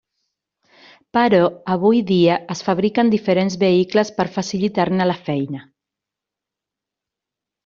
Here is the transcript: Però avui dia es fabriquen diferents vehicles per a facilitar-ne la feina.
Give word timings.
Però 1.17 1.41
avui 1.73 1.99
dia 2.11 2.37
es 2.55 2.63
fabriquen 2.69 3.11
diferents 3.15 3.59
vehicles 3.65 4.13
per 4.17 4.27
a 4.31 4.35
facilitar-ne 4.39 5.09
la 5.11 5.19
feina. 5.29 5.63